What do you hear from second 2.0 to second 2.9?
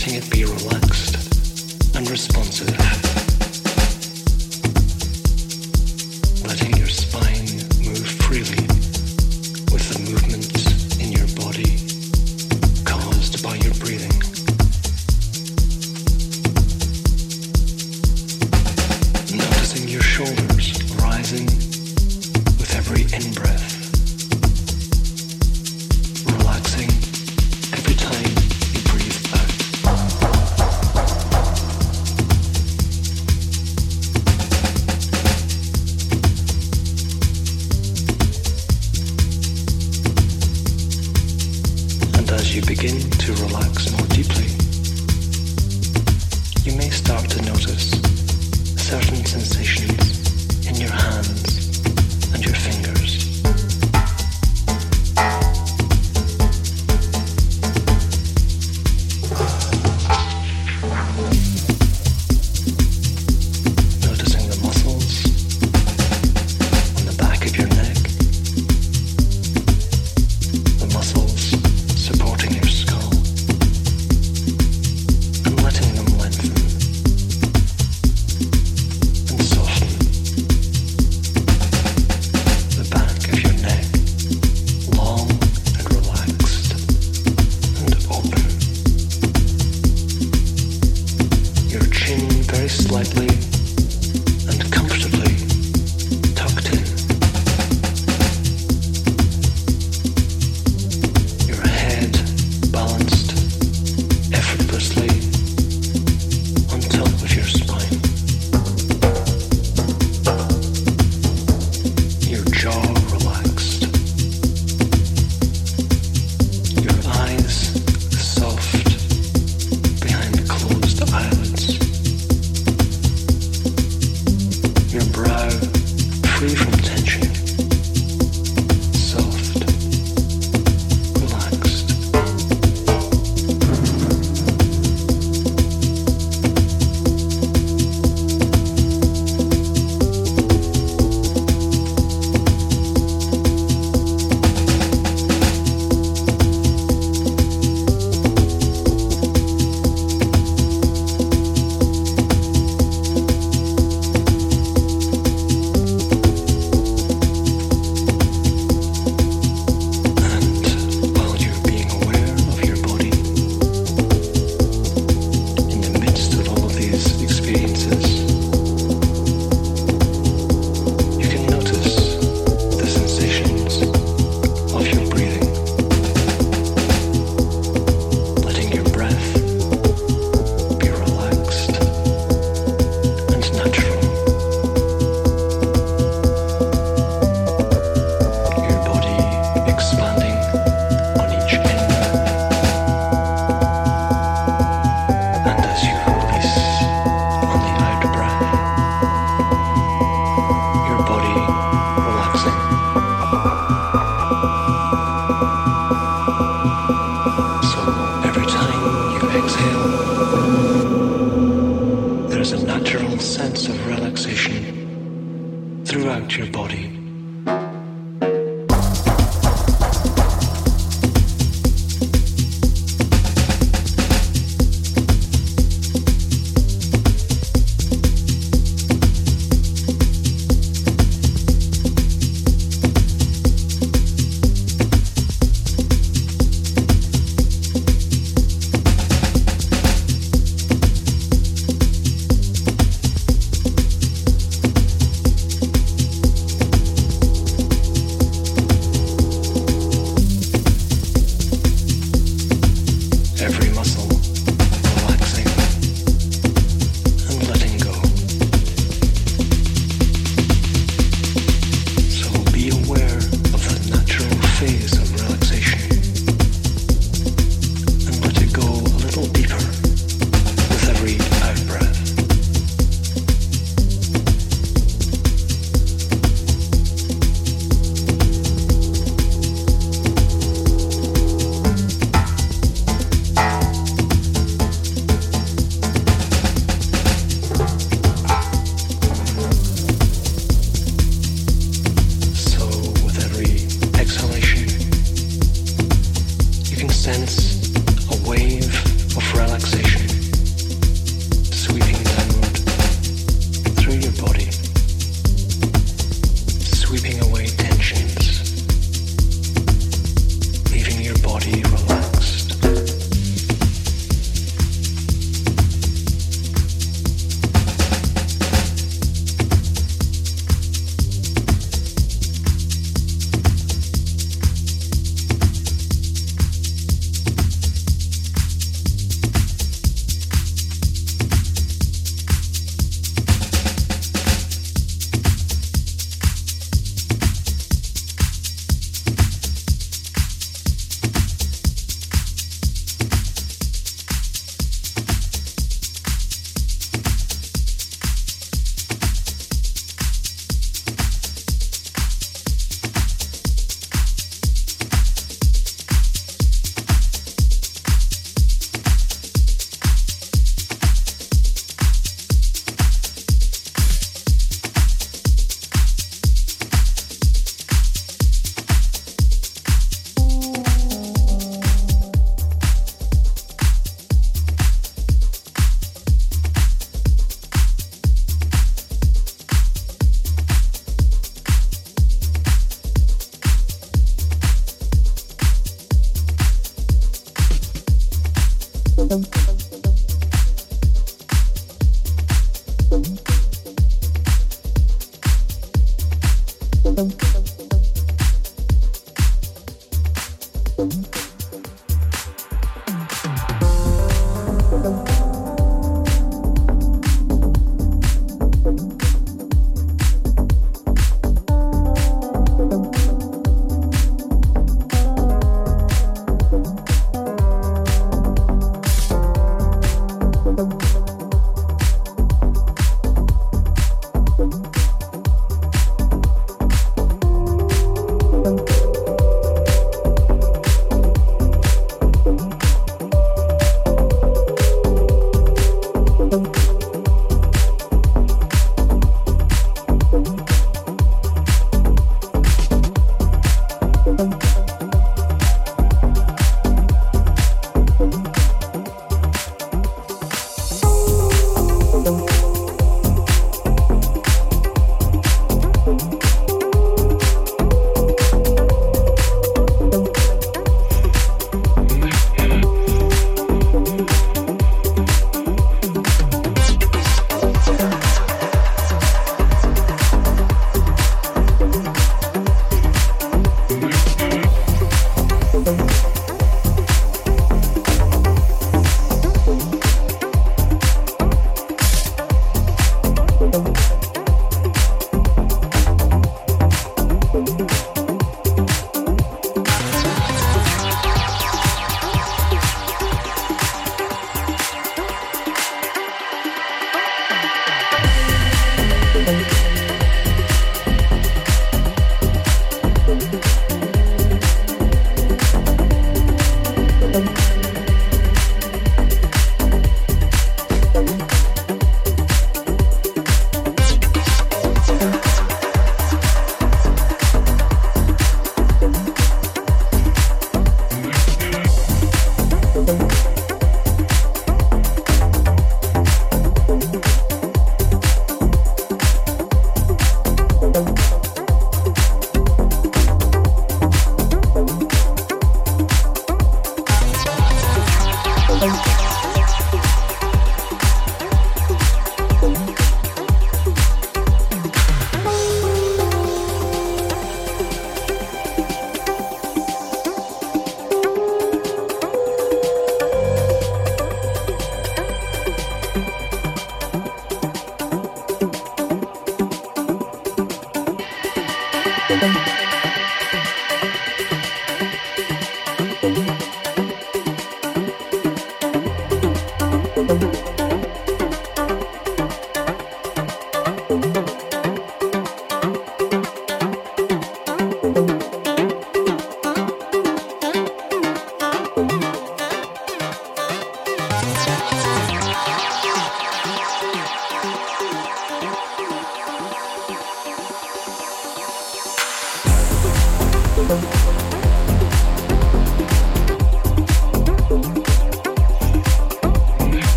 responsive.